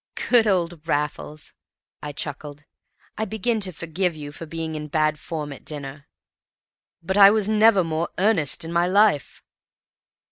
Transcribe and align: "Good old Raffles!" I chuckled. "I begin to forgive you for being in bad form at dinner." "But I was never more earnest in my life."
"Good 0.31 0.47
old 0.47 0.87
Raffles!" 0.87 1.53
I 2.01 2.11
chuckled. 2.11 2.63
"I 3.19 3.25
begin 3.25 3.59
to 3.59 3.71
forgive 3.71 4.15
you 4.15 4.31
for 4.31 4.47
being 4.47 4.73
in 4.73 4.87
bad 4.87 5.19
form 5.19 5.53
at 5.53 5.63
dinner." 5.63 6.07
"But 7.03 7.17
I 7.17 7.29
was 7.29 7.47
never 7.47 7.83
more 7.83 8.09
earnest 8.17 8.65
in 8.65 8.73
my 8.73 8.87
life." 8.87 9.43